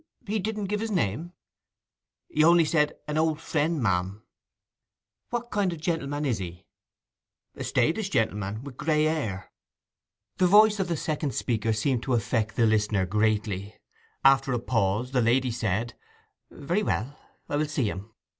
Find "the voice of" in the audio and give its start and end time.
10.37-10.87